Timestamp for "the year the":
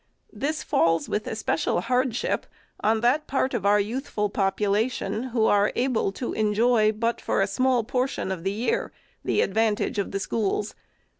8.43-9.41